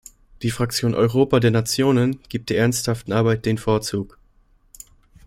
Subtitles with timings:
[0.41, 4.17] Die Fraktion Europa der Nationen gibt der ernsthaften Arbeit den Vorzug.